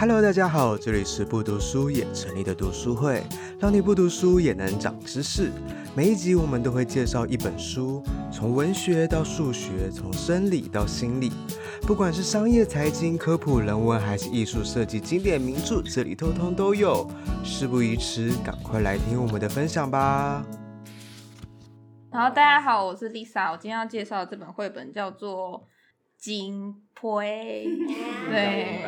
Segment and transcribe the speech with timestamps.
[0.00, 3.20] Hello，大家好，这里是不读书也成立的读书会，
[3.58, 5.50] 让你不读书也能长知识。
[5.92, 8.00] 每一集我们都会介绍一本书，
[8.32, 11.32] 从文学到数学，从生理到心理，
[11.82, 17.04] 不管是商业、财经、科普、人文，还是艺术设计、经典名著，这里通通都有。
[17.42, 20.46] 事不宜迟，赶快来听我们的分享吧。
[22.12, 25.66] 好，大家好，我是 Lisa，我今天要介绍的这本绘本叫做。
[26.18, 27.64] 金胚，
[28.28, 28.82] 对，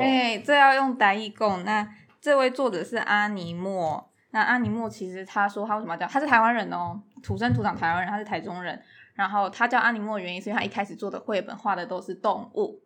[0.00, 1.62] 哎，这要用台语讲。
[1.64, 1.86] 那
[2.20, 4.08] 这位作者是阿尼莫。
[4.30, 6.06] 那阿尼莫其实他说他为什么叫？
[6.06, 8.80] 他是台湾人哦，土生土长台湾人，他是台中人。
[9.14, 12.80] 然后他叫阿尼莫的原因是因为他一开始做的绘本画的都是动物。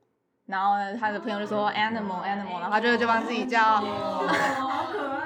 [0.46, 3.62] 然后呢，他的朋友就说 animal animal，然后他就就帮自己叫。
[3.62, 4.26] 哦，
[4.58, 5.24] 好可爱。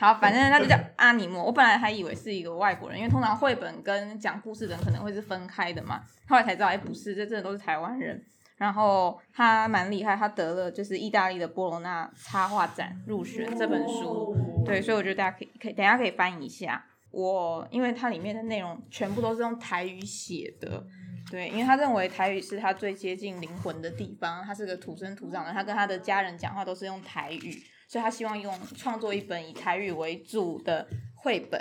[0.00, 1.44] 好，反正他就叫阿尼莫。
[1.44, 6.00] 我本来还以为是一个外国人，因为通常绘本跟讲故事的人可能会是分开的嘛。
[6.26, 8.24] 后来才知道，哎，不是，这真的都是台湾人。
[8.56, 14.34] 然后他蛮厉害，他得了就是意大利的波罗纳插画展入选这本书。
[14.64, 16.82] 对，所以我觉得大家可以可以等一下可以翻一下。
[17.10, 20.82] 我因为它里面的内容全部都是用台语写的，
[21.30, 24.42] 对，因为他认为台语是他最接近灵魂的地方。
[24.42, 27.62] 他是个土生土长的，他跟他的家人讲话都是用台语。
[27.90, 31.60] 所以他希望用创作一本以台语为主的绘本。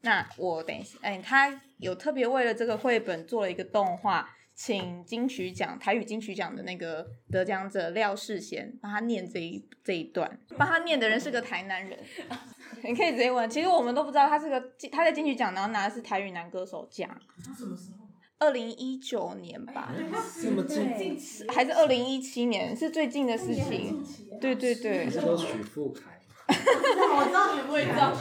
[0.00, 10.40] 那我等一下，哎，他有特别为了这个绘本做了一个动画，请金曲奖台语金曲奖的那个得奖者廖世贤帮他念这一这一段。
[10.56, 11.96] 帮他念的人是个台南人，
[12.82, 13.48] 你可以直接问。
[13.48, 17.08] 其实我们都不知道他是个他在金曲奖然后拿的是台语男歌手奖。
[17.44, 17.97] 他什么时候？
[18.40, 19.92] 二零一九年吧，
[20.40, 22.76] 这么近，还是二零一七年？
[22.76, 24.04] 是最近的事情。
[24.40, 25.10] 对对对。
[25.10, 26.20] 是说许富凯。
[26.48, 28.12] 我知道你会知道。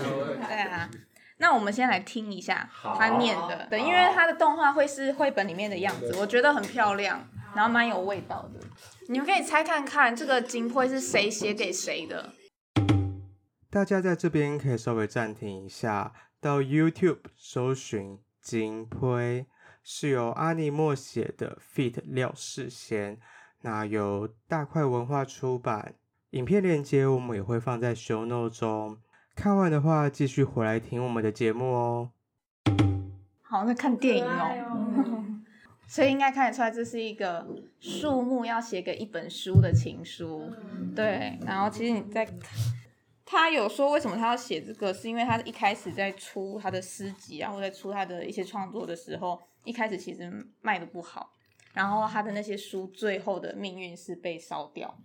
[0.48, 0.90] 对啊，
[1.38, 8.60] 那我们先来听一下他念的，对，因为他的动画会是绘本里面的样子，我觉得很漂亮，然后蛮有味道的。
[9.10, 12.34] 你们可以猜看看，这个金胚是谁写给谁的？
[13.70, 16.12] 大家在这边可以稍微暂停一下，
[16.42, 19.46] 到 YouTube 搜寻金胚。
[19.90, 22.02] 是由阿尼莫写的，feat.
[22.04, 23.18] 廖世贤，
[23.62, 25.96] 那由大块文化出版。
[26.32, 28.98] 影片链接我们也会放在 show note 中。
[29.34, 32.12] 看完的话，继续回来听我们的节目哦。
[33.42, 35.24] 好，那看电影哦。
[35.88, 37.48] 所以应该看得出来，这是一个
[37.80, 40.52] 树木要写给一本书的情书。
[40.94, 42.28] 对，然后其实你在，
[43.24, 49.40] 他有说为什么他要写这个，是因为他一开始在出他的诗集啊，或者出他的一些创作的时候。
[49.68, 51.34] 一开始其实卖的不好，
[51.74, 54.98] 然后他的那些书最后的命运是被烧掉。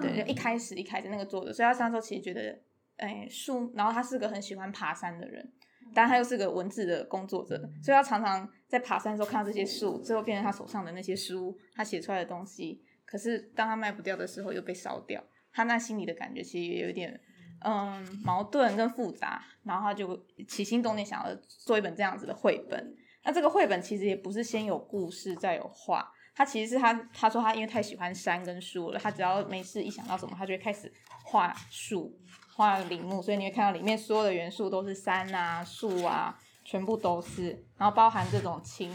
[0.00, 2.58] 对，就一开始一开始那个作者，所以他那时候其实觉得，
[2.96, 5.52] 哎，书，然后他是个很喜欢爬山的人，
[5.94, 12.82] 但他又是个文字的工作者，所以他常常在爬山的时候看到这些树，最后变成他手上的那些书，他写出来的东西。
[13.06, 15.22] 可是当他卖不掉的时候，又被烧掉，
[15.52, 17.18] 他那心里的感觉其实也有点，
[17.64, 19.42] 嗯，矛盾跟复杂。
[19.64, 22.94] 然后他就起心动念，想要做一本这样子的绘本。
[23.26, 30.90] 那这个绘本其实也不是先有故事再有画，他其实是他他说他因为太喜欢山跟树了，他只要没事一想到什么，他就会开始
[31.24, 32.16] 画树
[32.54, 38.92] 画林木，所以你会看到里面所有的元素都是山啊树啊，全部都是，然后包含这种青，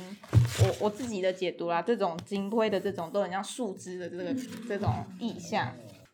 [0.63, 4.33] 我我自己的解读啦，这种金灰的这种都很像树枝的这个
[4.67, 5.67] 这种意象。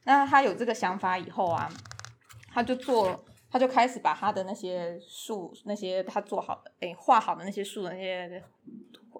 [0.05, 1.69] 那他有这个想法以后啊，
[2.51, 3.23] 他就做。
[3.49, 8.43] 他就开始把他的那些树，那些他做好的，诶，画好的那些树的那些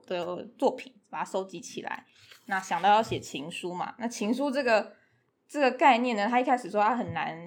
[0.06, 2.06] 的作品，把它收集起来。
[2.46, 4.94] 那想到要写情书嘛，那情书这个
[5.48, 7.38] 这个概念呢，他一开始说他很难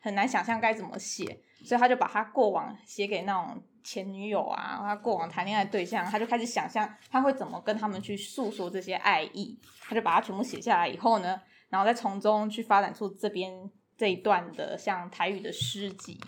[0.00, 1.24] 很难想象该怎么写，
[1.64, 13.70] 所以他就把他过往写给那种前女友啊，他过往谈恋爱对象，他就开始想象他会怎么跟他们去诉说这些爱意，他就把它全部写下来以后呢，然后再从中去发展出这边。
[14.02, 16.18] 这一段的像台语的诗集，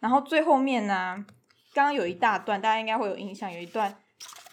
[0.00, 1.22] 然后最后面呢，
[1.74, 3.94] 刚刚有一大段，大家应该会有印象，有一段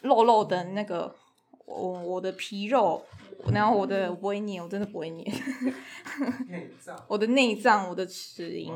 [0.02, 1.16] 肉肉的那个
[1.64, 3.06] 我我的皮肉，
[3.54, 5.26] 然后我的我不会念，我真的不会念，
[6.48, 8.70] 内脏，我的内脏，我的齿龈，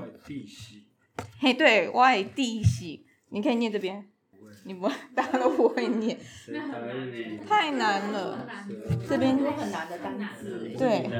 [1.39, 4.11] 嘿，对，外地喜，你可以念这边，
[4.65, 6.19] 你不，大家都不会念，
[7.47, 8.49] 太难了，
[9.07, 11.11] 这边很难的单词，对。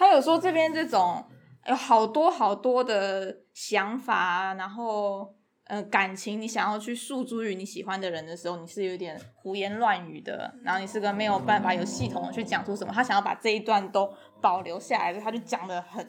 [0.00, 1.22] 他有说这边这种
[1.66, 12.90] 有好多好多的想法，然后呃感情，你想要去诉诸于你喜欢的人的时候，你是有点胡言乱语的，然后你是个没有办法有系统的去讲出什么。
[12.94, 14.10] 他想要把这一段都
[14.40, 16.08] 保留下来，他就讲的很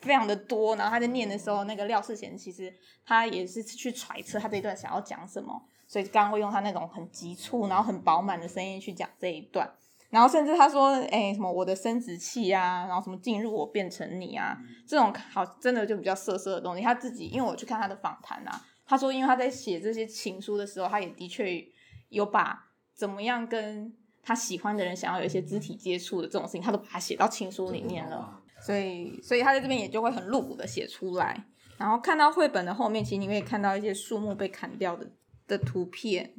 [0.00, 0.74] 非常的多。
[0.74, 2.74] 然后他在念的时候，那个廖世贤其实
[3.06, 9.72] 他也是去揣测他这一段想要讲什么，所以刚刚会用他那种很急促，然后很饱满的声音去讲这一段。
[10.10, 16.82] 然后甚至他说，哎，什么我的生殖器啊，然后什么进入我变成你啊，这种好真的就比较色色的东西。
[16.82, 21.64] 他自己，因为我去看他的访谈啊，他说，因为他在写这些情书的时候，他也的确
[22.08, 28.42] 有把怎么样跟他喜欢的人想要有一些肢体接触的这种事情，他都把它写到情书里面了。
[28.60, 31.46] 所以，所以他在这边也就会很露骨的写出来。
[31.78, 35.10] 然后看到绘本的后面，其实你可以看到一些树木被砍掉的
[35.46, 36.34] 的图片，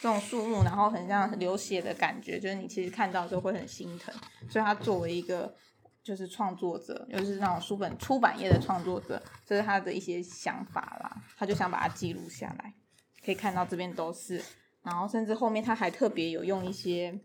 [0.00, 4.14] 这种树木，然后很像流血的感觉，就是你其实看到就会很心疼。
[4.48, 5.54] 所以他作为一个
[6.04, 12.74] 就是创作者，又、是那种书本出版业的创作者，这是他的一些想法啦，他就想把它记录下来。
[13.24, 14.40] 可以看到这边都是，
[14.82, 17.18] 然后甚至后面他还特别有用一些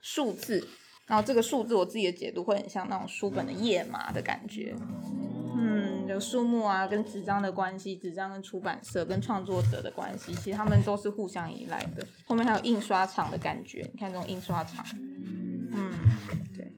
[0.00, 0.68] 数字。
[1.06, 4.76] 然后这个数字我自己的解读会很像那种书本的页码的感觉，
[6.18, 12.04] 有树木啊，跟纸张的关系，纸张跟出版社跟创作者的关系，其实他们都是互相依赖的。
[12.26, 14.84] 后面还有印刷厂的感觉，你看这种印刷厂，
[15.72, 15.92] 嗯，
[16.56, 16.72] 对，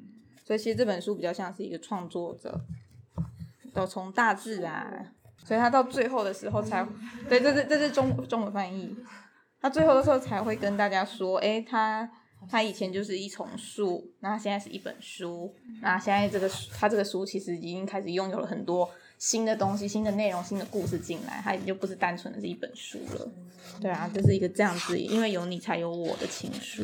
[0.44, 2.60] 所以其实这本书比较像是一个创作者，
[3.72, 6.86] 都从大自然，所以他到最后的时候才，
[7.26, 8.94] 对，这是这是中中文翻译，
[9.58, 12.10] 他最后的时候才会跟大家说，哎，他。
[12.48, 18.90] 他以前就是一丛树，那他现在是一本书，那现在这个他这个书其实已经开始拥有了很多
[19.20, 23.30] 新的东西、新的内容、新的故事进来，它已经就不是单纯的是一本书了。
[23.78, 26.82] 对啊，这、就是一个这样子，因为有你才有我的情书。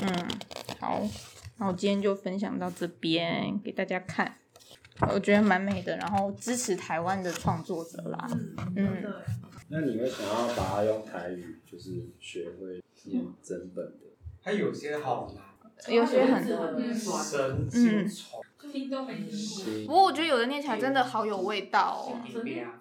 [0.00, 0.28] 嗯，
[0.80, 1.00] 好，
[1.58, 4.36] 那我今天就分享到这边给大家看，
[5.12, 8.28] 我觉得蛮美的，然后支持台湾的创作者啦。
[8.74, 9.04] 嗯，
[9.68, 14.06] 那你会想要把它用台语，就是学会念整本的？
[14.42, 16.44] 它有些好难，有些很
[16.92, 19.86] 神经丛，听都没听过。
[19.86, 22.20] 不过我觉得有的念起来真的好有味道哦。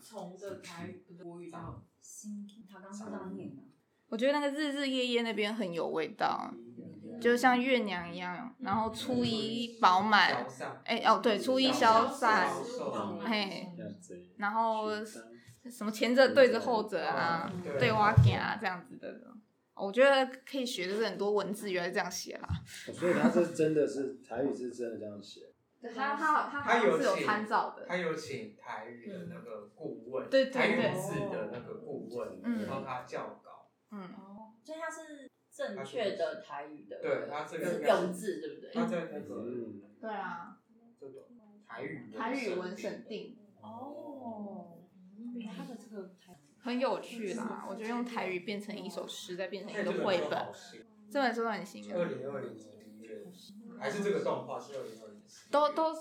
[0.01, 3.61] 从的台国语到新，他刚是这样念的。
[4.09, 6.53] 我觉得那个日日夜夜那边很有味道，
[7.19, 8.55] 就像月娘一样。
[8.59, 10.45] 然后初一饱满，
[10.85, 12.49] 哎哦对，初一消散，
[13.25, 13.67] 嘿，
[14.37, 14.89] 然后
[15.69, 19.19] 什么前者对着后者啊，对挖镜啊这样子的。
[19.75, 22.47] 我觉得可以学的是很多文字，原来这样写啦。
[22.93, 25.41] 所以他是真的是台语是真的这样写。
[25.83, 27.85] 对，他他他他有参照的。
[27.85, 33.69] 他有请台语的那个顾问，对对对，台语字的那个顾问帮他校稿。
[33.91, 37.01] 嗯哦，所以他是正确的台语的。
[37.01, 38.71] 对，他这个用字对不对？
[38.73, 40.57] 他在那个嗯，对啊，
[40.97, 41.23] 这种
[41.67, 43.37] 台语台语文审定。
[43.61, 44.79] 哦，
[45.53, 46.39] 他的这个台。
[46.61, 50.47] 很有趣啦，我觉得用台语变成一首诗，再变成一个绘本，
[51.11, 51.99] 这本书都很新的。
[51.99, 53.25] 二零二零年一月，
[53.77, 55.12] 还是这个动画是二零二？
[55.51, 55.99] 都都是，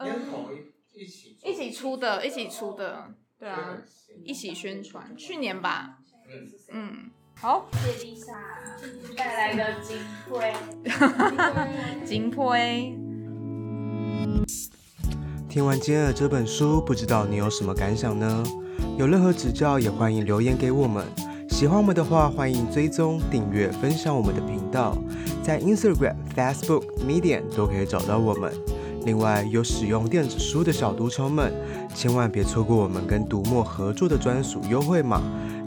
[0.00, 3.78] 连同一一起一起出的，一起出的，对啊，
[4.24, 5.98] 一起宣传，去年吧。
[6.28, 7.68] 嗯嗯，好。
[7.72, 8.36] 谢谢 Lisa
[9.16, 10.52] 带来的金推，
[12.06, 12.96] 金推。
[15.48, 18.44] 听完今天的这本书，不知道你有什么感想呢？
[18.96, 21.04] 有任何指教，也欢迎留言给我们。
[21.60, 24.96] 喜欢我们的话，欢迎追踪、订阅、分享我们的频道，
[25.42, 28.50] 在 Instagram、Facebook、Medium 都可以找到我们。
[29.04, 31.52] 另外，有使用电子书的小读虫们，
[31.94, 35.20] 千万别错过我们跟读墨合作的专属优惠码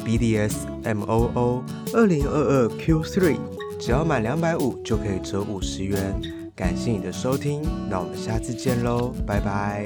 [0.03, 1.61] BDSMOO
[1.93, 3.37] 二零二二 Q3，
[3.79, 6.19] 只要满两百五就可以折五十元。
[6.55, 9.85] 感谢你的收听，那我们下次见喽，拜拜。